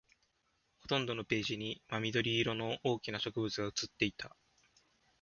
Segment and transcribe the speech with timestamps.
[0.79, 4.35] ほとんどのページに真緑色の大きな植物が写っていた